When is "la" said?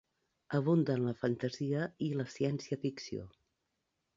1.09-1.13, 2.23-2.27